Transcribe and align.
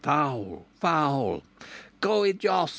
"Foul! 0.03 0.65
Foul!" 0.79 1.43
"Go 1.99 2.23
it, 2.23 2.39
Jos! 2.39 2.69